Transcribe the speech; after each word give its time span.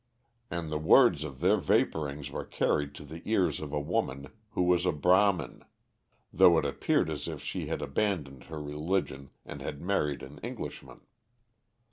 And 0.49 0.71
the 0.71 0.79
words 0.79 1.23
of 1.23 1.41
their 1.41 1.57
vaporings 1.57 2.31
were 2.31 2.43
carried 2.43 2.95
to 2.95 3.05
the 3.05 3.21
ears 3.23 3.59
of 3.61 3.71
a 3.71 3.79
woman 3.79 4.29
who 4.53 4.63
was 4.63 4.83
a 4.87 4.91
Brahmin, 4.91 5.63
though 6.33 6.57
it 6.57 6.65
appeared 6.65 7.07
as 7.11 7.27
if 7.27 7.39
she 7.43 7.67
had 7.67 7.83
abandoned 7.83 8.45
her 8.45 8.59
religion 8.59 9.29
and 9.45 9.61
had 9.61 9.79
married 9.79 10.23
an 10.23 10.39
Englishman. 10.39 11.01